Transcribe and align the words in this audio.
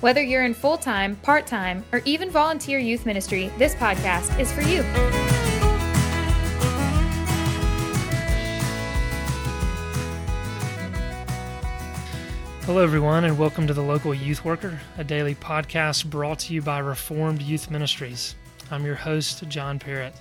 Whether 0.00 0.22
you're 0.22 0.44
in 0.44 0.54
full 0.54 0.78
time, 0.78 1.16
part 1.16 1.46
time, 1.46 1.84
or 1.92 2.00
even 2.06 2.30
volunteer 2.30 2.78
youth 2.78 3.04
ministry, 3.04 3.50
this 3.58 3.74
podcast 3.74 4.40
is 4.40 4.50
for 4.50 4.62
you. 4.62 4.80
Hello, 12.64 12.82
everyone, 12.82 13.24
and 13.24 13.36
welcome 13.38 13.66
to 13.66 13.74
the 13.74 13.82
Local 13.82 14.14
Youth 14.14 14.42
Worker, 14.42 14.80
a 14.96 15.04
daily 15.04 15.34
podcast 15.34 16.08
brought 16.08 16.38
to 16.38 16.54
you 16.54 16.62
by 16.62 16.78
Reformed 16.78 17.42
Youth 17.42 17.70
Ministries. 17.70 18.36
I'm 18.70 18.86
your 18.86 18.94
host, 18.94 19.46
John 19.50 19.78
Parrott. 19.78 20.14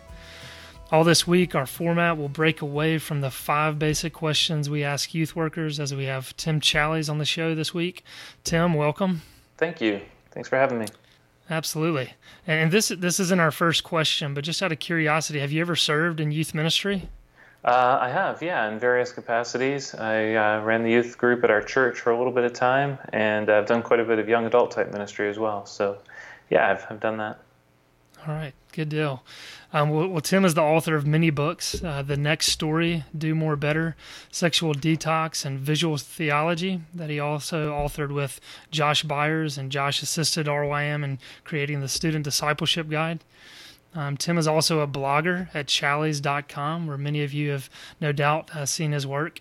All 0.92 1.06
this 1.06 1.26
week, 1.26 1.56
our 1.56 1.66
format 1.66 2.18
will 2.18 2.28
break 2.28 2.62
away 2.62 2.98
from 2.98 3.22
the 3.22 3.32
five 3.32 3.80
basic 3.80 4.12
questions 4.12 4.70
we 4.70 4.84
ask 4.84 5.14
youth 5.14 5.38
workers 5.38 5.80
as 5.80 5.96
we 5.96 6.04
have 6.04 6.36
Tim 6.36 6.60
Challies 6.60 7.10
on 7.10 7.18
the 7.18 7.24
show 7.24 7.56
this 7.56 7.74
week. 7.74 8.04
Tim, 8.44 8.74
welcome. 8.74 9.22
Thank 9.60 9.82
you. 9.82 10.00
Thanks 10.32 10.48
for 10.48 10.56
having 10.56 10.80
me. 10.80 10.86
Absolutely. 11.50 12.14
And 12.48 12.72
this 12.72 12.88
this 12.88 13.20
isn't 13.20 13.42
our 13.42 13.52
first 13.52 13.84
question, 13.84 14.34
but 14.34 14.46
just 14.46 14.64
out 14.64 14.72
of 14.72 14.80
curiosity, 14.80 15.40
have 15.40 15.52
you 15.52 15.60
ever 15.60 15.76
served 15.76 16.22
in 16.22 16.32
youth 16.32 16.54
ministry? 16.54 17.10
Uh, 17.66 17.98
I 18.00 18.10
have, 18.10 18.42
yeah, 18.42 18.72
in 18.72 18.80
various 18.80 19.12
capacities. 19.12 19.94
I 19.94 20.34
uh, 20.36 20.62
ran 20.62 20.82
the 20.84 20.92
youth 20.92 21.18
group 21.18 21.44
at 21.44 21.52
our 21.52 21.62
church 21.62 22.00
for 22.00 22.12
a 22.12 22.18
little 22.18 22.32
bit 22.32 22.46
of 22.46 22.54
time, 22.54 22.98
and 23.12 23.50
I've 23.50 23.66
done 23.66 23.82
quite 23.82 24.00
a 24.00 24.06
bit 24.06 24.18
of 24.18 24.30
young 24.30 24.46
adult 24.46 24.72
type 24.72 24.94
ministry 24.94 25.30
as 25.30 25.38
well. 25.38 25.66
So, 25.66 25.98
yeah, 26.50 26.72
I've, 26.72 26.86
I've 26.90 27.02
done 27.02 27.18
that. 27.18 27.40
All 28.28 28.34
right, 28.34 28.54
good 28.74 28.90
deal. 28.90 29.24
Um, 29.72 29.90
well, 29.90 30.08
well, 30.08 30.22
Tim 30.22 30.44
is 30.44 30.54
the 30.54 30.62
author 30.62 30.96
of 30.96 31.08
many 31.08 31.30
books 31.30 31.82
uh, 31.82 32.02
The 32.02 32.18
Next 32.18 32.48
Story, 32.48 33.06
Do 33.18 33.34
More 33.34 33.56
Better, 33.56 33.96
Sexual 34.30 34.74
Detox, 34.76 35.46
and 35.46 35.58
Visual 35.58 35.98
Theology, 35.98 36.82
that 36.94 37.10
he 37.10 37.20
also 37.20 37.72
authored 37.72 38.14
with 38.14 38.42
Josh 38.72 39.04
Byers, 39.04 39.58
and 39.58 39.72
Josh 39.72 40.02
assisted 40.04 40.48
RYM 40.48 41.04
in 41.04 41.20
creating 41.46 41.80
the 41.80 41.88
Student 41.88 42.26
Discipleship 42.26 42.90
Guide. 42.90 43.24
Um, 43.96 44.18
Tim 44.18 44.38
is 44.38 44.48
also 44.48 44.82
a 44.82 44.88
blogger 44.88 45.48
at 45.54 45.68
challies.com, 45.68 46.88
where 46.88 46.98
many 46.98 47.24
of 47.24 47.32
you 47.32 47.52
have 47.52 47.70
no 48.02 48.12
doubt 48.12 48.54
uh, 48.56 48.66
seen 48.66 48.92
his 48.92 49.08
work. 49.08 49.40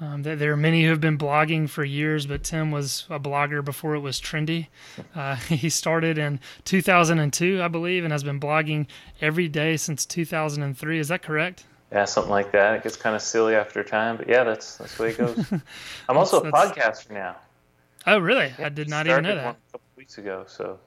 Um, 0.00 0.22
there 0.22 0.52
are 0.52 0.56
many 0.56 0.84
who 0.84 0.90
have 0.90 1.00
been 1.00 1.18
blogging 1.18 1.68
for 1.68 1.84
years, 1.84 2.26
but 2.26 2.44
Tim 2.44 2.70
was 2.70 3.04
a 3.10 3.18
blogger 3.18 3.64
before 3.64 3.96
it 3.96 4.00
was 4.00 4.20
trendy. 4.20 4.68
Uh, 5.14 5.34
he 5.36 5.68
started 5.68 6.18
in 6.18 6.38
2002, 6.64 7.60
I 7.60 7.68
believe, 7.68 8.04
and 8.04 8.12
has 8.12 8.22
been 8.22 8.38
blogging 8.38 8.86
every 9.20 9.48
day 9.48 9.76
since 9.76 10.06
2003. 10.06 10.98
Is 10.98 11.08
that 11.08 11.22
correct? 11.22 11.64
Yeah, 11.90 12.04
something 12.04 12.30
like 12.30 12.52
that. 12.52 12.76
It 12.76 12.82
gets 12.84 12.96
kind 12.96 13.16
of 13.16 13.22
silly 13.22 13.56
after 13.56 13.82
time, 13.82 14.18
but 14.18 14.28
yeah, 14.28 14.44
that's 14.44 14.76
that's 14.76 14.96
the 14.96 15.02
way 15.02 15.08
it 15.10 15.18
goes. 15.18 15.52
I'm 16.08 16.16
also 16.16 16.42
a 16.42 16.52
podcaster 16.52 17.10
now. 17.10 17.36
Oh, 18.06 18.18
really? 18.18 18.52
Yeah, 18.58 18.66
I 18.66 18.68
did 18.68 18.88
not 18.88 19.06
even 19.06 19.24
know 19.24 19.34
that. 19.34 19.56
a 19.68 19.72
couple 19.72 19.80
weeks 19.96 20.18
ago, 20.18 20.44
so. 20.46 20.78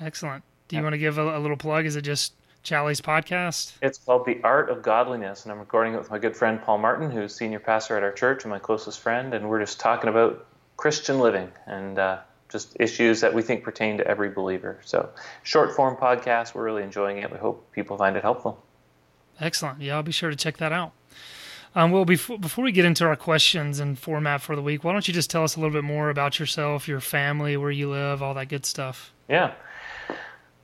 Excellent. 0.00 0.42
Do 0.66 0.76
you 0.76 0.80
yeah. 0.80 0.84
want 0.84 0.94
to 0.94 0.98
give 0.98 1.18
a, 1.18 1.36
a 1.36 1.40
little 1.40 1.56
plug? 1.56 1.86
Is 1.86 1.96
it 1.96 2.02
just 2.02 2.32
Challies 2.64 3.00
podcast? 3.00 3.72
It's 3.80 3.98
called 3.98 4.26
The 4.26 4.40
Art 4.42 4.70
of 4.70 4.82
Godliness, 4.82 5.44
and 5.44 5.52
I'm 5.52 5.58
recording 5.58 5.94
it 5.94 5.98
with 5.98 6.10
my 6.10 6.18
good 6.18 6.36
friend 6.36 6.60
Paul 6.60 6.78
Martin, 6.78 7.10
who's 7.10 7.34
senior 7.34 7.60
pastor 7.60 7.96
at 7.96 8.02
our 8.02 8.12
church 8.12 8.44
and 8.44 8.50
my 8.50 8.58
closest 8.58 9.00
friend, 9.00 9.34
and 9.34 9.48
we're 9.48 9.60
just 9.60 9.80
talking 9.80 10.10
about 10.10 10.46
Christian 10.76 11.18
living 11.18 11.50
and 11.66 11.98
uh, 11.98 12.18
just 12.48 12.76
issues 12.78 13.20
that 13.20 13.32
we 13.32 13.42
think 13.42 13.62
pertain 13.62 13.98
to 13.98 14.06
every 14.06 14.30
believer. 14.30 14.78
So, 14.84 15.08
short 15.42 15.74
form 15.74 15.96
podcast, 15.96 16.54
we're 16.54 16.64
really 16.64 16.82
enjoying 16.82 17.18
it. 17.18 17.30
We 17.30 17.38
hope 17.38 17.70
people 17.72 17.96
find 17.96 18.16
it 18.16 18.22
helpful. 18.22 18.62
Excellent. 19.40 19.80
Yeah, 19.80 19.96
I'll 19.96 20.02
be 20.02 20.12
sure 20.12 20.30
to 20.30 20.36
check 20.36 20.56
that 20.58 20.72
out. 20.72 20.92
Um, 21.74 21.90
well, 21.90 22.04
before, 22.04 22.38
before 22.38 22.64
we 22.64 22.72
get 22.72 22.84
into 22.84 23.04
our 23.04 23.16
questions 23.16 23.78
and 23.78 23.98
format 23.98 24.40
for 24.40 24.56
the 24.56 24.62
week, 24.62 24.84
why 24.84 24.92
don't 24.92 25.06
you 25.06 25.14
just 25.14 25.30
tell 25.30 25.44
us 25.44 25.54
a 25.56 25.60
little 25.60 25.72
bit 25.72 25.84
more 25.84 26.10
about 26.10 26.38
yourself, 26.38 26.88
your 26.88 27.00
family, 27.00 27.56
where 27.56 27.70
you 27.70 27.90
live, 27.90 28.22
all 28.22 28.34
that 28.34 28.48
good 28.48 28.64
stuff? 28.64 29.12
Yeah. 29.28 29.52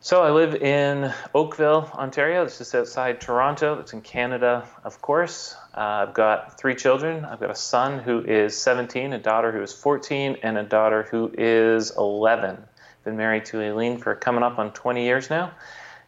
So 0.05 0.23
I 0.23 0.33
live 0.33 0.57
in 0.57 1.11
Oakville, 1.35 1.91
Ontario. 1.95 2.45
It's 2.45 2.59
just 2.59 2.75
outside 2.75 3.23
Toronto. 3.23 3.79
It's 3.79 3.95
in 3.95 4.03
Canada, 4.03 4.69
of 4.85 5.01
course. 5.01 5.57
Uh, 5.75 6.05
I've 6.07 6.13
got 6.13 6.59
three 6.59 6.75
children. 6.75 7.25
I've 7.25 7.41
got 7.41 7.49
a 7.49 7.55
son 7.55 8.01
who 8.01 8.21
is 8.21 8.55
17, 8.55 9.15
a 9.15 9.19
daughter 9.19 9.51
who 9.51 9.63
is 9.63 9.73
14, 9.73 10.37
and 10.43 10.59
a 10.59 10.63
daughter 10.63 11.05
who 11.05 11.33
is 11.39 11.91
11. 11.97 12.63
Been 13.05 13.17
married 13.17 13.47
to 13.47 13.63
Aileen 13.63 13.97
for 13.97 14.15
coming 14.15 14.43
up 14.43 14.59
on 14.59 14.75
20 14.75 15.05
years 15.05 15.31
now, 15.31 15.53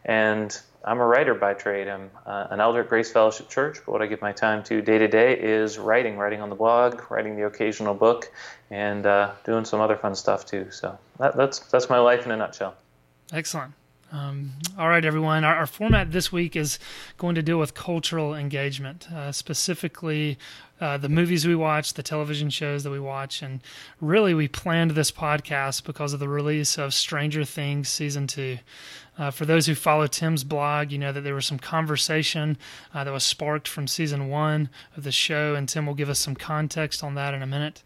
and 0.05 0.55
I'm 0.85 0.99
a 0.99 1.05
writer 1.07 1.33
by 1.33 1.55
trade. 1.55 1.87
I'm 1.87 2.11
uh, 2.23 2.49
an 2.51 2.59
elder 2.59 2.81
at 2.81 2.89
Grace 2.89 3.11
Fellowship 3.11 3.49
Church, 3.49 3.79
but 3.83 3.93
what 3.93 4.03
I 4.03 4.05
give 4.05 4.21
my 4.21 4.31
time 4.31 4.61
to 4.65 4.79
day 4.79 4.99
to 4.99 5.07
day 5.07 5.39
is 5.39 5.79
writing, 5.79 6.17
writing 6.17 6.41
on 6.41 6.49
the 6.49 6.55
blog, 6.55 7.01
writing 7.09 7.35
the 7.35 7.47
occasional 7.47 7.95
book, 7.95 8.31
and 8.69 9.07
uh, 9.07 9.31
doing 9.43 9.65
some 9.65 9.81
other 9.81 9.95
fun 9.95 10.13
stuff 10.13 10.45
too. 10.45 10.69
So 10.69 10.99
that, 11.17 11.35
that's 11.35 11.57
that's 11.57 11.89
my 11.89 11.97
life 11.97 12.27
in 12.27 12.31
a 12.31 12.37
nutshell. 12.37 12.75
Excellent. 13.33 13.73
Um, 14.11 14.53
all 14.77 14.87
right, 14.87 15.03
everyone. 15.03 15.43
Our, 15.43 15.55
our, 15.55 15.67
format 15.67 16.11
this 16.11 16.31
week 16.31 16.55
is 16.55 16.79
going 17.17 17.35
to 17.35 17.41
deal 17.41 17.59
with 17.59 17.73
cultural 17.73 18.33
engagement, 18.33 19.11
uh, 19.11 19.33
specifically 19.33 20.37
uh, 20.79 20.97
the 20.97 21.09
movies 21.09 21.45
we 21.45 21.55
watch, 21.55 21.93
the 21.93 22.03
television 22.03 22.49
shows 22.49 22.85
that 22.85 22.91
we 22.91 23.01
watch. 23.01 23.41
And 23.41 23.59
really, 23.99 24.33
we 24.33 24.47
planned 24.47 24.91
this 24.91 25.11
podcast 25.11 25.83
because 25.83 26.13
of 26.13 26.21
the 26.21 26.29
release 26.29 26.77
of 26.77 26.93
Stranger 26.93 27.43
Things 27.43 27.89
Season 27.89 28.27
2. 28.27 28.59
Uh, 29.17 29.31
for 29.31 29.45
those 29.45 29.65
who 29.65 29.75
follow 29.75 30.07
Tim's 30.07 30.43
blog, 30.45 30.91
you 30.91 30.99
know 30.99 31.11
that 31.11 31.21
there 31.21 31.35
was 31.35 31.45
some 31.45 31.59
conversation 31.59 32.57
uh, 32.93 33.03
that 33.03 33.11
was 33.11 33.23
sparked 33.23 33.67
from 33.67 33.87
season 33.87 34.29
one 34.29 34.69
of 34.95 35.03
the 35.03 35.11
show, 35.11 35.55
and 35.55 35.67
Tim 35.67 35.85
will 35.85 35.95
give 35.95 36.09
us 36.09 36.19
some 36.19 36.35
context 36.35 37.03
on 37.03 37.15
that 37.15 37.33
in 37.33 37.41
a 37.41 37.47
minute. 37.47 37.83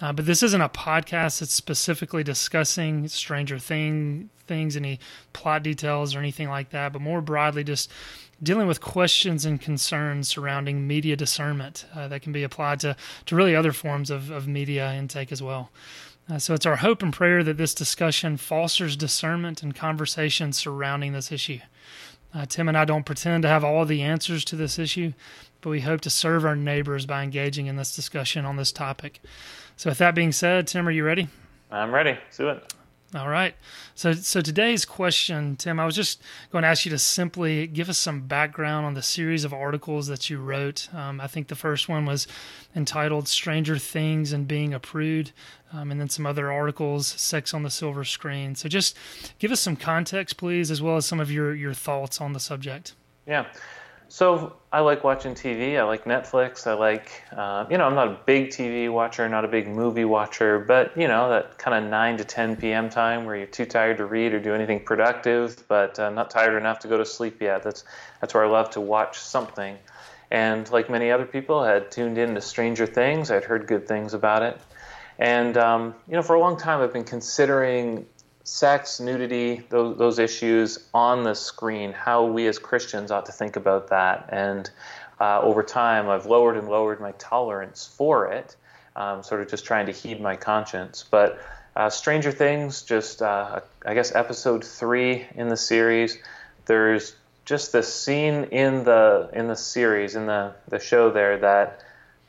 Uh, 0.00 0.12
but 0.12 0.26
this 0.26 0.42
isn't 0.42 0.60
a 0.60 0.68
podcast 0.68 1.40
that's 1.40 1.52
specifically 1.52 2.22
discussing 2.22 3.08
Stranger 3.08 3.58
Thing 3.58 4.30
things, 4.48 4.76
any 4.76 4.98
plot 5.32 5.62
details 5.62 6.14
or 6.14 6.18
anything 6.18 6.48
like 6.48 6.70
that, 6.70 6.92
but 6.92 7.02
more 7.02 7.20
broadly, 7.20 7.62
just 7.62 7.90
dealing 8.42 8.66
with 8.66 8.80
questions 8.80 9.44
and 9.44 9.60
concerns 9.60 10.28
surrounding 10.28 10.86
media 10.86 11.14
discernment 11.14 11.84
uh, 11.94 12.08
that 12.08 12.22
can 12.22 12.32
be 12.32 12.42
applied 12.42 12.80
to, 12.80 12.96
to 13.26 13.36
really 13.36 13.54
other 13.54 13.72
forms 13.72 14.10
of, 14.10 14.30
of 14.30 14.48
media 14.48 14.92
intake 14.94 15.30
as 15.30 15.42
well. 15.42 15.70
Uh, 16.30 16.38
so 16.38 16.54
it's 16.54 16.66
our 16.66 16.76
hope 16.76 17.02
and 17.02 17.12
prayer 17.12 17.42
that 17.42 17.56
this 17.56 17.74
discussion 17.74 18.36
fosters 18.36 18.96
discernment 18.96 19.62
and 19.62 19.74
conversation 19.74 20.52
surrounding 20.52 21.12
this 21.12 21.32
issue. 21.32 21.58
Uh, 22.34 22.44
Tim 22.44 22.68
and 22.68 22.76
I 22.76 22.84
don't 22.84 23.06
pretend 23.06 23.42
to 23.42 23.48
have 23.48 23.64
all 23.64 23.84
the 23.86 24.02
answers 24.02 24.44
to 24.46 24.56
this 24.56 24.78
issue, 24.78 25.14
but 25.62 25.70
we 25.70 25.80
hope 25.80 26.02
to 26.02 26.10
serve 26.10 26.44
our 26.44 26.56
neighbors 26.56 27.06
by 27.06 27.22
engaging 27.22 27.66
in 27.66 27.76
this 27.76 27.96
discussion 27.96 28.44
on 28.44 28.56
this 28.56 28.72
topic. 28.72 29.20
So, 29.78 29.90
with 29.90 29.98
that 29.98 30.16
being 30.16 30.32
said, 30.32 30.66
Tim, 30.66 30.88
are 30.88 30.90
you 30.90 31.04
ready? 31.04 31.28
I'm 31.70 31.94
ready. 31.94 32.10
Let's 32.10 32.36
do 32.36 32.48
it. 32.48 32.74
All 33.14 33.28
right. 33.28 33.54
So, 33.94 34.12
so 34.12 34.40
today's 34.40 34.84
question, 34.84 35.54
Tim, 35.54 35.78
I 35.78 35.86
was 35.86 35.94
just 35.94 36.20
going 36.50 36.62
to 36.62 36.68
ask 36.68 36.84
you 36.84 36.90
to 36.90 36.98
simply 36.98 37.68
give 37.68 37.88
us 37.88 37.96
some 37.96 38.22
background 38.22 38.86
on 38.86 38.94
the 38.94 39.02
series 39.02 39.44
of 39.44 39.54
articles 39.54 40.08
that 40.08 40.28
you 40.28 40.40
wrote. 40.40 40.92
Um, 40.92 41.20
I 41.20 41.28
think 41.28 41.46
the 41.46 41.54
first 41.54 41.88
one 41.88 42.06
was 42.06 42.26
entitled 42.74 43.28
"Stranger 43.28 43.78
Things 43.78 44.32
and 44.32 44.48
Being 44.48 44.74
a 44.74 44.80
Prude," 44.80 45.30
um, 45.72 45.92
and 45.92 46.00
then 46.00 46.08
some 46.08 46.26
other 46.26 46.50
articles, 46.50 47.06
"Sex 47.06 47.54
on 47.54 47.62
the 47.62 47.70
Silver 47.70 48.02
Screen." 48.02 48.56
So, 48.56 48.68
just 48.68 48.96
give 49.38 49.52
us 49.52 49.60
some 49.60 49.76
context, 49.76 50.38
please, 50.38 50.72
as 50.72 50.82
well 50.82 50.96
as 50.96 51.06
some 51.06 51.20
of 51.20 51.30
your 51.30 51.54
your 51.54 51.72
thoughts 51.72 52.20
on 52.20 52.32
the 52.32 52.40
subject. 52.40 52.94
Yeah. 53.28 53.46
So 54.10 54.56
I 54.72 54.80
like 54.80 55.04
watching 55.04 55.34
TV. 55.34 55.78
I 55.78 55.82
like 55.82 56.04
Netflix. 56.04 56.66
I 56.66 56.72
like, 56.72 57.22
uh, 57.30 57.66
you 57.70 57.76
know, 57.76 57.84
I'm 57.84 57.94
not 57.94 58.08
a 58.08 58.18
big 58.24 58.48
TV 58.48 58.90
watcher, 58.90 59.28
not 59.28 59.44
a 59.44 59.48
big 59.48 59.68
movie 59.68 60.06
watcher, 60.06 60.58
but 60.58 60.96
you 60.96 61.08
know 61.08 61.28
that 61.28 61.58
kind 61.58 61.84
of 61.84 61.90
9 61.90 62.16
to 62.16 62.24
10 62.24 62.56
p.m. 62.56 62.88
time 62.88 63.26
where 63.26 63.36
you're 63.36 63.46
too 63.46 63.66
tired 63.66 63.98
to 63.98 64.06
read 64.06 64.32
or 64.32 64.40
do 64.40 64.54
anything 64.54 64.80
productive, 64.80 65.62
but 65.68 65.98
uh, 65.98 66.08
not 66.08 66.30
tired 66.30 66.56
enough 66.58 66.78
to 66.80 66.88
go 66.88 66.96
to 66.96 67.04
sleep 67.04 67.42
yet. 67.42 67.62
That's 67.62 67.84
that's 68.20 68.32
where 68.32 68.44
I 68.44 68.48
love 68.48 68.70
to 68.70 68.80
watch 68.80 69.18
something. 69.18 69.76
And 70.30 70.70
like 70.70 70.88
many 70.88 71.10
other 71.10 71.26
people, 71.26 71.60
I 71.60 71.72
had 71.72 71.90
tuned 71.90 72.16
in 72.16 72.34
to 72.34 72.40
Stranger 72.40 72.86
Things. 72.86 73.30
I'd 73.30 73.44
heard 73.44 73.66
good 73.66 73.86
things 73.86 74.14
about 74.14 74.42
it, 74.42 74.58
and 75.18 75.58
um, 75.58 75.94
you 76.06 76.14
know, 76.14 76.22
for 76.22 76.34
a 76.34 76.40
long 76.40 76.56
time, 76.56 76.80
I've 76.80 76.94
been 76.94 77.04
considering 77.04 78.06
sex, 78.48 78.98
nudity, 78.98 79.62
those, 79.68 79.98
those 79.98 80.18
issues 80.18 80.78
on 80.94 81.22
the 81.22 81.34
screen, 81.34 81.92
how 81.92 82.24
we 82.24 82.46
as 82.46 82.58
Christians 82.58 83.10
ought 83.10 83.26
to 83.26 83.32
think 83.32 83.56
about 83.56 83.88
that. 83.88 84.28
And 84.32 84.68
uh, 85.20 85.40
over 85.42 85.62
time, 85.62 86.08
I've 86.08 86.26
lowered 86.26 86.56
and 86.56 86.68
lowered 86.68 87.00
my 87.00 87.12
tolerance 87.12 87.86
for 87.86 88.32
it, 88.32 88.56
um, 88.96 89.22
sort 89.22 89.42
of 89.42 89.48
just 89.48 89.66
trying 89.66 89.86
to 89.86 89.92
heed 89.92 90.20
my 90.20 90.34
conscience. 90.34 91.04
But 91.08 91.38
uh, 91.76 91.90
Stranger 91.90 92.32
Things, 92.32 92.82
just 92.82 93.20
uh, 93.20 93.60
I 93.84 93.94
guess 93.94 94.14
episode 94.14 94.64
three 94.64 95.26
in 95.34 95.48
the 95.48 95.56
series, 95.56 96.18
there's 96.64 97.14
just 97.44 97.72
this 97.72 97.92
scene 97.92 98.44
in 98.44 98.84
the 98.84 99.30
in 99.32 99.48
the 99.48 99.56
series 99.56 100.16
in 100.16 100.26
the 100.26 100.54
the 100.68 100.78
show 100.78 101.10
there 101.10 101.38
that 101.38 101.82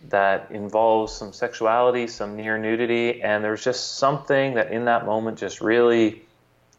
that 0.08 0.50
involves 0.52 1.14
some 1.14 1.34
sexuality, 1.34 2.08
some 2.08 2.36
near 2.36 2.58
nudity, 2.58 3.22
and 3.22 3.44
there's 3.44 3.64
just 3.64 3.98
something 3.98 4.54
that 4.54 4.72
in 4.72 4.86
that 4.86 5.06
moment 5.06 5.38
just 5.38 5.60
really 5.62 6.22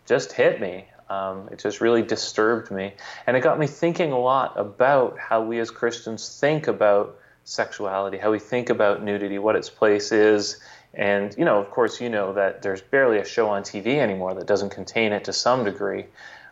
just 0.06 0.32
hit 0.32 0.60
me. 0.60 0.86
Um, 1.10 1.48
it 1.50 1.58
just 1.58 1.80
really 1.80 2.02
disturbed 2.02 2.70
me, 2.70 2.94
and 3.26 3.36
it 3.36 3.40
got 3.40 3.58
me 3.58 3.66
thinking 3.66 4.12
a 4.12 4.18
lot 4.18 4.54
about 4.56 5.18
how 5.18 5.42
we 5.42 5.58
as 5.58 5.70
Christians 5.70 6.38
think 6.38 6.68
about 6.68 7.18
sexuality, 7.44 8.16
how 8.16 8.30
we 8.30 8.38
think 8.38 8.70
about 8.70 9.02
nudity, 9.02 9.38
what 9.38 9.56
its 9.56 9.68
place 9.68 10.12
is, 10.12 10.60
and 10.94 11.36
you 11.36 11.44
know, 11.44 11.58
of 11.58 11.70
course, 11.70 12.00
you 12.00 12.08
know 12.08 12.32
that 12.34 12.62
there's 12.62 12.80
barely 12.80 13.18
a 13.18 13.24
show 13.24 13.48
on 13.48 13.62
TV 13.62 13.98
anymore 13.98 14.34
that 14.34 14.46
doesn't 14.46 14.70
contain 14.70 15.12
it 15.12 15.24
to 15.24 15.32
some 15.32 15.64
degree. 15.64 16.06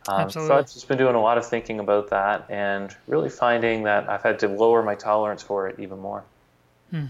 Um, 0.09 0.31
so 0.31 0.57
I've 0.57 0.73
just 0.73 0.89
been 0.89 0.97
doing 0.97 1.15
a 1.15 1.21
lot 1.21 1.39
of 1.39 1.47
thinking 1.47 1.81
about 1.81 2.11
that, 2.11 2.47
and 2.49 2.95
really 3.07 3.31
finding 3.31 3.85
that 3.85 4.09
I've 4.09 4.23
had 4.23 4.41
to 4.41 4.49
lower 4.49 4.83
my 4.83 4.95
tolerance 4.95 5.43
for 5.43 5.69
it 5.69 5.79
even 5.79 5.99
more. 5.99 6.25
Hmm. 6.91 7.07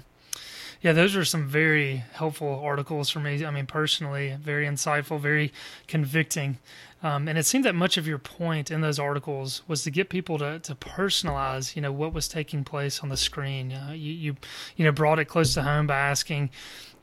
Yeah, 0.81 0.93
those 0.93 1.17
are 1.17 1.25
some 1.25 1.49
very 1.49 2.05
helpful 2.13 2.61
articles 2.63 3.11
for 3.11 3.19
me. 3.19 3.45
I 3.45 3.51
mean, 3.51 3.67
personally, 3.67 4.37
very 4.41 4.65
insightful, 4.65 5.21
very 5.21 5.53
convicting. 5.89 6.59
Um, 7.03 7.27
and 7.27 7.37
it 7.37 7.47
seemed 7.47 7.65
that 7.65 7.75
much 7.75 7.97
of 7.97 8.07
your 8.07 8.19
point 8.19 8.71
in 8.71 8.81
those 8.81 8.99
articles 8.99 9.63
was 9.67 9.83
to 9.85 9.91
get 9.91 10.09
people 10.09 10.39
to, 10.39 10.61
to 10.61 10.75
personalize, 10.77 11.75
you 11.75 11.83
know, 11.83 11.93
what 11.93 12.13
was 12.13 12.29
taking 12.29 12.63
place 12.65 13.01
on 13.01 13.09
the 13.09 13.17
screen. 13.17 13.73
Uh, 13.73 13.93
you, 13.93 14.13
you, 14.13 14.37
you 14.77 14.85
know, 14.85 14.93
brought 14.93 15.19
it 15.19 15.25
close 15.25 15.55
to 15.55 15.63
home 15.63 15.89
by 15.89 15.97
asking, 15.99 16.51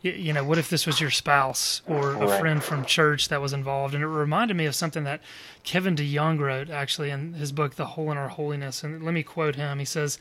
you 0.10 0.34
know, 0.34 0.44
what 0.44 0.57
if 0.57 0.69
this 0.69 0.86
was 0.86 1.02
your 1.02 1.10
spouse 1.10 1.81
or 1.88 2.12
a 2.12 2.28
right. 2.28 2.40
friend 2.40 2.63
from 2.63 2.86
church 2.86 3.30
that 3.30 3.42
was 3.42 3.54
involved? 3.54 3.94
And 3.94 4.04
it 4.04 4.07
reminded 4.07 4.56
me 4.56 4.66
of 4.66 4.75
something 4.75 5.04
that 5.04 5.22
Kevin 5.63 5.96
DeYoung 5.96 6.40
wrote 6.40 6.69
actually 6.69 7.10
in 7.10 7.34
his 7.34 7.52
book, 7.52 7.75
The 7.75 7.86
Hole 7.86 8.12
in 8.12 8.18
Our 8.18 8.30
Holiness. 8.30 8.84
And 8.84 9.04
let 9.04 9.13
me 9.13 9.24
quote 9.24 9.56
him. 9.56 9.80
He 9.80 9.86
says, 9.86 10.19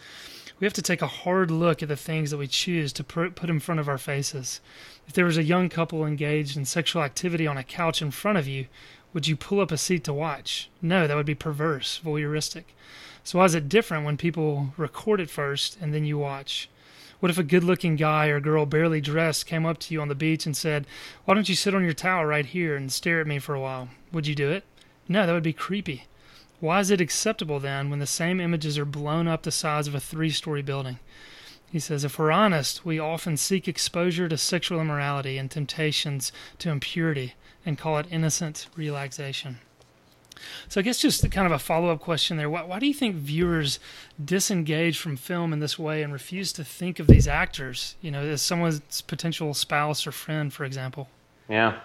we 0.60 0.66
have 0.66 0.74
to 0.74 0.82
take 0.82 1.02
a 1.02 1.06
hard 1.06 1.50
look 1.50 1.82
at 1.82 1.88
the 1.88 1.96
things 1.96 2.30
that 2.30 2.38
we 2.38 2.46
choose 2.46 2.92
to 2.94 3.04
put 3.04 3.50
in 3.50 3.60
front 3.60 3.80
of 3.80 3.88
our 3.88 3.98
faces. 3.98 4.60
If 5.06 5.14
there 5.14 5.24
was 5.24 5.36
a 5.36 5.42
young 5.42 5.68
couple 5.68 6.06
engaged 6.06 6.56
in 6.56 6.64
sexual 6.64 7.02
activity 7.02 7.46
on 7.46 7.58
a 7.58 7.64
couch 7.64 8.00
in 8.00 8.10
front 8.10 8.38
of 8.38 8.46
you, 8.46 8.66
would 9.12 9.26
you 9.26 9.36
pull 9.36 9.60
up 9.60 9.70
a 9.70 9.76
seat 9.76 10.04
to 10.04 10.12
watch? 10.12 10.70
No, 10.80 11.06
that 11.06 11.16
would 11.16 11.26
be 11.26 11.34
perverse, 11.34 12.00
voyeuristic. 12.04 12.64
So, 13.24 13.38
why 13.38 13.46
is 13.46 13.54
it 13.54 13.68
different 13.68 14.04
when 14.04 14.16
people 14.16 14.74
record 14.76 15.20
it 15.20 15.30
first 15.30 15.76
and 15.80 15.92
then 15.92 16.04
you 16.04 16.18
watch? 16.18 16.68
What 17.20 17.30
if 17.30 17.38
a 17.38 17.42
good 17.42 17.64
looking 17.64 17.96
guy 17.96 18.26
or 18.26 18.40
girl 18.40 18.66
barely 18.66 19.00
dressed 19.00 19.46
came 19.46 19.64
up 19.64 19.78
to 19.78 19.94
you 19.94 20.00
on 20.00 20.08
the 20.08 20.14
beach 20.14 20.46
and 20.46 20.56
said, 20.56 20.86
Why 21.24 21.34
don't 21.34 21.48
you 21.48 21.54
sit 21.54 21.74
on 21.74 21.84
your 21.84 21.92
towel 21.92 22.24
right 22.24 22.46
here 22.46 22.76
and 22.76 22.92
stare 22.92 23.20
at 23.20 23.26
me 23.26 23.38
for 23.38 23.54
a 23.54 23.60
while? 23.60 23.88
Would 24.12 24.26
you 24.26 24.34
do 24.34 24.50
it? 24.50 24.64
No, 25.08 25.26
that 25.26 25.32
would 25.32 25.42
be 25.42 25.52
creepy. 25.52 26.04
Why 26.60 26.80
is 26.80 26.90
it 26.90 27.00
acceptable 27.00 27.60
then 27.60 27.90
when 27.90 27.98
the 27.98 28.06
same 28.06 28.40
images 28.40 28.78
are 28.78 28.84
blown 28.84 29.28
up 29.28 29.42
the 29.42 29.50
size 29.50 29.86
of 29.86 29.94
a 29.94 30.00
three 30.00 30.30
story 30.30 30.62
building? 30.62 30.98
He 31.70 31.80
says, 31.80 32.04
if 32.04 32.18
we're 32.18 32.30
honest, 32.30 32.84
we 32.84 32.98
often 32.98 33.36
seek 33.36 33.66
exposure 33.66 34.28
to 34.28 34.38
sexual 34.38 34.80
immorality 34.80 35.38
and 35.38 35.50
temptations 35.50 36.30
to 36.58 36.70
impurity 36.70 37.34
and 37.66 37.76
call 37.76 37.98
it 37.98 38.06
innocent 38.10 38.68
relaxation. 38.76 39.58
So 40.68 40.80
I 40.80 40.82
guess 40.82 40.98
just 40.98 41.30
kind 41.30 41.46
of 41.46 41.52
a 41.52 41.58
follow 41.58 41.90
up 41.90 42.00
question 42.00 42.36
there. 42.36 42.50
Why, 42.50 42.62
why, 42.62 42.78
do 42.78 42.86
you 42.86 42.94
think 42.94 43.16
viewers 43.16 43.78
disengage 44.22 44.98
from 44.98 45.16
film 45.16 45.52
in 45.52 45.60
this 45.60 45.78
way 45.78 46.02
and 46.02 46.12
refuse 46.12 46.52
to 46.54 46.64
think 46.64 46.98
of 46.98 47.06
these 47.06 47.28
actors, 47.28 47.96
you 48.00 48.10
know, 48.10 48.22
as 48.22 48.42
someone's 48.42 49.02
potential 49.02 49.54
spouse 49.54 50.06
or 50.06 50.12
friend, 50.12 50.52
for 50.52 50.64
example? 50.64 51.08
Yeah. 51.48 51.78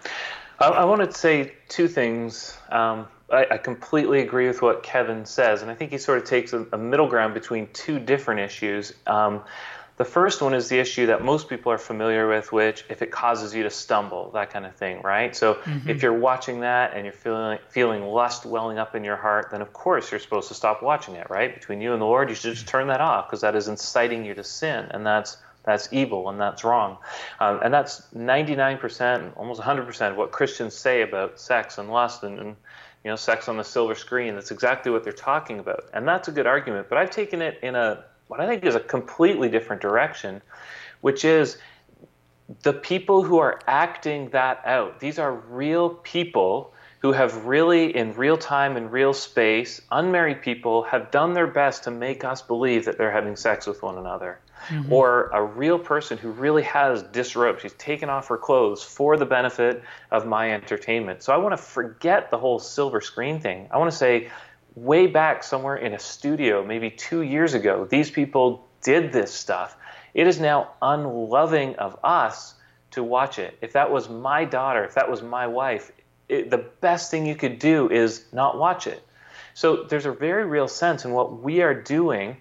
I, 0.60 0.70
I 0.70 0.86
want 0.86 1.02
to 1.02 1.18
say 1.18 1.54
two 1.68 1.88
things. 1.88 2.58
Um, 2.70 3.08
I, 3.32 3.46
I, 3.52 3.58
completely 3.58 4.22
agree 4.22 4.48
with 4.48 4.62
what 4.62 4.82
Kevin 4.82 5.26
says, 5.26 5.62
and 5.62 5.70
I 5.70 5.76
think 5.76 5.92
he 5.92 5.98
sort 5.98 6.18
of 6.18 6.24
takes 6.24 6.54
a, 6.54 6.66
a 6.74 6.78
middle 6.78 7.08
ground 7.08 7.34
between 7.34 7.68
two 7.74 8.00
different 8.00 8.40
issues. 8.40 8.94
Um, 9.06 9.42
the 10.00 10.06
first 10.06 10.42
one 10.42 10.54
is 10.54 10.70
the 10.70 10.80
issue 10.80 11.08
that 11.08 11.26
most 11.26 11.50
people 11.50 11.74
are 11.74 11.78
familiar 11.78 12.26
with, 12.26 12.54
which 12.54 12.86
if 12.90 13.02
it 13.02 13.12
causes 13.12 13.54
you 13.54 13.64
to 13.64 13.70
stumble, 13.70 14.32
that 14.32 14.50
kind 14.50 14.66
of 14.66 14.74
thing, 14.74 15.02
right? 15.02 15.36
So 15.36 15.56
mm-hmm. 15.56 15.90
if 15.90 16.02
you're 16.02 16.18
watching 16.18 16.62
that 16.62 16.94
and 16.94 17.04
you're 17.04 17.12
feeling 17.12 17.60
feeling 17.68 18.04
lust 18.06 18.46
welling 18.46 18.78
up 18.78 18.96
in 18.96 19.04
your 19.04 19.18
heart, 19.18 19.50
then 19.52 19.62
of 19.62 19.74
course 19.74 20.10
you're 20.10 20.22
supposed 20.22 20.48
to 20.48 20.54
stop 20.54 20.82
watching 20.82 21.16
it, 21.16 21.30
right? 21.30 21.54
Between 21.54 21.82
you 21.82 21.92
and 21.92 22.02
the 22.02 22.06
Lord, 22.06 22.30
you 22.30 22.36
should 22.36 22.54
just 22.54 22.66
turn 22.66 22.88
that 22.88 23.02
off 23.02 23.28
because 23.28 23.42
that 23.42 23.58
is 23.58 23.68
inciting 23.68 24.24
you 24.24 24.34
to 24.36 24.44
sin, 24.44 24.88
and 24.92 25.06
that's 25.06 25.36
that's 25.64 25.90
evil 25.92 26.30
and 26.30 26.40
that's 26.40 26.64
wrong. 26.64 26.98
Um, 27.42 27.60
and 27.62 27.74
that's 27.74 28.02
99%, 28.16 29.36
almost 29.36 29.60
100% 29.60 30.12
of 30.12 30.16
what 30.16 30.32
Christians 30.32 30.76
say 30.76 31.02
about 31.02 31.42
sex 31.42 31.78
and 31.78 31.92
lust 31.92 32.24
and, 32.24 32.40
and 32.40 32.56
you 33.04 33.12
know, 33.12 33.18
sex 33.18 33.50
on 33.50 33.58
the 33.58 33.66
silver 33.66 33.96
screen. 33.96 34.36
That's 34.36 34.52
exactly 34.52 34.94
what 34.94 35.04
they're 35.04 35.12
talking 35.12 35.60
about. 35.60 35.84
And 35.94 36.08
that's 36.08 36.30
a 36.30 36.32
good 36.32 36.48
argument. 36.48 36.88
But 36.88 36.98
I've 36.98 37.12
taken 37.12 37.42
it 37.42 37.60
in 37.62 37.76
a 37.76 38.06
what 38.30 38.40
I 38.40 38.48
think 38.48 38.64
is 38.64 38.76
a 38.76 38.80
completely 38.80 39.50
different 39.50 39.82
direction, 39.82 40.42
which 41.02 41.26
is 41.26 41.58
the 42.62 42.74
people 42.74 43.24
who 43.24 43.40
are 43.40 43.60
acting 43.68 44.30
that 44.30 44.62
out. 44.66 45.00
These 45.00 45.18
are 45.18 45.34
real 45.34 45.90
people 45.90 46.74
who 47.00 47.12
have 47.12 47.46
really, 47.46 47.96
in 47.96 48.14
real 48.14 48.38
time 48.38 48.78
and 48.78 48.92
real 48.92 49.14
space, 49.14 49.82
unmarried 49.92 50.44
people 50.44 50.84
have 50.84 51.10
done 51.10 51.34
their 51.34 51.48
best 51.48 51.86
to 51.86 51.92
make 51.92 52.24
us 52.24 52.42
believe 52.44 52.86
that 52.86 53.00
they're 53.00 53.12
having 53.12 53.36
sex 53.36 53.66
with 53.66 53.82
one 53.82 53.98
another 53.98 54.40
mm-hmm. 54.68 54.94
or 54.94 55.30
a 55.34 55.44
real 55.44 55.80
person 55.80 56.18
who 56.18 56.30
really 56.30 56.64
has 56.64 57.02
disrobed. 57.04 57.62
She's 57.62 57.74
taken 57.74 58.10
off 58.10 58.28
her 58.28 58.38
clothes 58.38 58.84
for 58.84 59.18
the 59.18 59.26
benefit 59.26 59.84
of 60.12 60.28
my 60.28 60.52
entertainment. 60.52 61.24
So 61.24 61.34
I 61.34 61.38
want 61.38 61.54
to 61.54 61.62
forget 61.62 62.30
the 62.30 62.38
whole 62.38 62.60
silver 62.60 63.02
screen 63.02 63.40
thing. 63.40 63.70
I 63.72 63.78
want 63.78 63.90
to 63.90 63.98
say, 63.98 64.30
way 64.76 65.08
back 65.08 65.44
somewhere 65.44 65.76
in 65.76 65.94
a 65.94 66.00
studio, 66.00 66.64
maybe 66.64 66.90
two 66.90 67.22
years 67.22 67.54
ago, 67.54 67.86
these 67.86 68.10
people 68.10 68.68
did 68.82 69.12
this 69.12 69.34
stuff. 69.34 69.76
It 70.14 70.28
is 70.28 70.40
now 70.40 70.72
unloving 70.82 71.76
of 71.76 71.98
us 72.04 72.56
to 72.92 73.04
watch 73.04 73.40
it. 73.40 73.58
If 73.62 73.74
that 73.74 73.92
was 73.92 74.10
my 74.10 74.46
daughter, 74.46 74.84
if 74.84 74.96
that 74.96 75.10
was 75.10 75.22
my 75.22 75.48
wife, 75.48 75.92
it, 76.28 76.50
the 76.50 76.58
best 76.58 77.12
thing 77.12 77.26
you 77.26 77.36
could 77.36 77.60
do 77.60 77.90
is 77.90 78.26
not 78.32 78.58
watch 78.58 78.88
it. 78.88 79.04
So 79.54 79.84
there's 79.84 80.06
a 80.06 80.12
very 80.12 80.46
real 80.46 80.68
sense 80.68 81.06
in 81.06 81.12
what 81.12 81.42
we 81.42 81.62
are 81.62 81.74
doing 81.74 82.38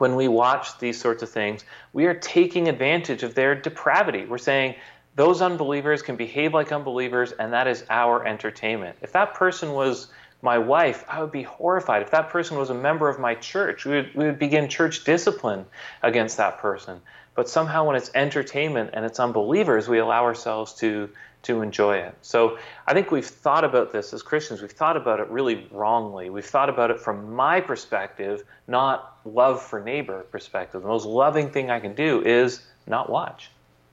when 0.00 0.16
we 0.16 0.28
watch 0.28 0.78
these 0.78 0.98
sorts 0.98 1.22
of 1.22 1.28
things, 1.28 1.62
we 1.92 2.06
are 2.06 2.14
taking 2.14 2.68
advantage 2.68 3.22
of 3.22 3.34
their 3.34 3.54
depravity. 3.54 4.24
We're 4.24 4.38
saying 4.38 4.76
those 5.14 5.42
unbelievers 5.42 6.00
can 6.00 6.16
behave 6.16 6.54
like 6.54 6.72
unbelievers, 6.72 7.32
and 7.32 7.52
that 7.52 7.66
is 7.66 7.84
our 7.90 8.26
entertainment. 8.26 8.96
If 9.02 9.12
that 9.12 9.34
person 9.34 9.72
was 9.72 10.08
my 10.42 10.58
wife, 10.58 11.04
I 11.08 11.20
would 11.20 11.32
be 11.32 11.42
horrified. 11.42 12.02
If 12.02 12.10
that 12.12 12.30
person 12.30 12.56
was 12.56 12.70
a 12.70 12.74
member 12.74 13.08
of 13.08 13.18
my 13.18 13.34
church, 13.34 13.84
we 13.84 13.96
would, 13.96 14.14
we 14.14 14.24
would 14.26 14.38
begin 14.38 14.68
church 14.68 15.04
discipline 15.04 15.66
against 16.02 16.36
that 16.38 16.58
person. 16.58 17.00
But 17.34 17.48
somehow, 17.48 17.84
when 17.86 17.96
it's 17.96 18.10
entertainment 18.14 18.90
and 18.92 19.04
it's 19.04 19.20
unbelievers, 19.20 19.88
we 19.88 19.98
allow 19.98 20.24
ourselves 20.24 20.74
to 20.74 21.10
to 21.42 21.62
enjoy 21.62 21.96
it. 21.96 22.14
So 22.22 22.58
I 22.86 22.92
think 22.92 23.10
we've 23.10 23.26
thought 23.26 23.64
about 23.64 23.92
this 23.92 24.12
as 24.12 24.22
Christians. 24.22 24.60
We've 24.60 24.70
thought 24.70 24.96
about 24.96 25.20
it 25.20 25.28
really 25.28 25.66
wrongly. 25.70 26.28
We've 26.28 26.44
thought 26.44 26.68
about 26.68 26.90
it 26.90 27.00
from 27.00 27.34
my 27.34 27.60
perspective, 27.60 28.44
not 28.68 29.16
love 29.24 29.62
for 29.62 29.80
neighbor 29.80 30.22
perspective. 30.30 30.82
The 30.82 30.88
most 30.88 31.06
loving 31.06 31.50
thing 31.50 31.70
I 31.70 31.80
can 31.80 31.94
do 31.94 32.22
is 32.22 32.62
not 32.86 33.08
watch. 33.08 33.50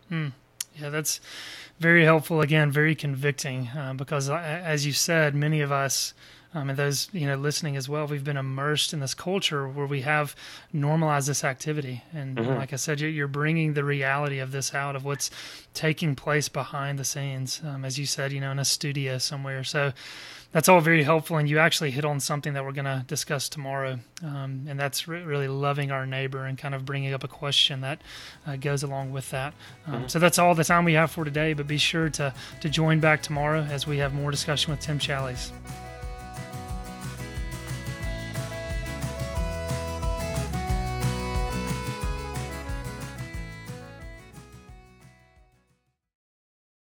Hmm. 0.10 0.30
Yeah, 0.76 0.90
that's 0.90 1.22
very 1.80 2.04
helpful. 2.04 2.42
Again, 2.42 2.70
very 2.70 2.96
convicting 2.96 3.70
uh, 3.70 3.94
because, 3.96 4.30
uh, 4.30 4.36
as 4.36 4.86
you 4.86 4.92
said, 4.92 5.34
many 5.34 5.62
of 5.62 5.72
us 5.72 6.14
um, 6.58 6.70
and 6.72 6.80
those 6.80 7.08
you 7.14 7.28
know 7.28 7.36
listening 7.36 7.78
as 7.78 7.88
well, 7.88 8.08
we've 8.08 8.24
been 8.24 8.38
immersed 8.38 8.92
in 8.92 9.00
this 9.00 9.14
culture 9.14 9.68
where 9.68 9.86
we 9.86 10.02
have 10.02 10.36
normalized 10.74 11.28
this 11.28 11.44
activity, 11.44 12.04
and 12.14 12.36
mm-hmm. 12.36 12.56
like 12.56 12.74
I 12.74 12.78
said, 12.78 13.00
you're 13.00 13.28
bringing 13.28 13.74
the 13.74 13.84
reality 13.84 14.40
of 14.40 14.52
this 14.52 14.74
out 14.74 14.96
of 14.96 15.06
what's 15.06 15.30
taking 15.74 16.16
place 16.16 16.50
behind 16.50 16.98
the 16.98 17.06
scenes, 17.06 17.62
um, 17.64 17.86
as 17.86 18.00
you 18.00 18.06
said, 18.06 18.32
you 18.32 18.42
know, 18.42 18.52
in 18.52 18.60
a 18.60 18.66
studio 18.66 19.20
somewhere. 19.20 19.64
So 19.64 19.94
that's 20.52 20.68
all 20.68 20.82
very 20.82 21.04
helpful, 21.04 21.38
and 21.38 21.48
you 21.48 21.60
actually 21.60 21.92
hit 21.92 22.06
on 22.06 22.20
something 22.20 22.54
that 22.54 22.66
we're 22.66 22.72
going 22.72 22.86
to 22.86 23.06
discuss 23.08 23.50
tomorrow, 23.50 24.00
um, 24.24 24.66
and 24.68 24.80
that's 24.80 25.08
re- 25.08 25.22
really 25.22 25.48
loving 25.48 25.92
our 25.92 26.08
neighbor 26.08 26.46
and 26.46 26.58
kind 26.58 26.74
of 26.74 26.86
bringing 26.86 27.14
up 27.14 27.24
a 27.24 27.28
question 27.28 27.82
that 27.82 28.02
uh, 28.48 28.56
goes 28.56 28.82
along 28.82 29.12
with 29.12 29.30
that. 29.30 29.54
Um, 29.86 29.94
mm-hmm. 29.94 30.08
So 30.08 30.18
that's 30.18 30.40
all 30.40 30.56
the 30.56 30.64
time 30.64 30.86
we 30.86 30.94
have 30.94 31.12
for 31.12 31.24
today, 31.24 31.54
but 31.54 31.68
be 31.68 31.78
sure 31.78 32.10
to 32.10 32.34
to 32.62 32.70
join 32.70 33.00
back 33.00 33.22
tomorrow 33.22 33.62
as 33.62 33.86
we 33.86 33.98
have 33.98 34.16
more 34.16 34.32
discussion 34.32 34.72
with 34.72 34.80
Tim 34.80 34.98
Challies. 34.98 35.52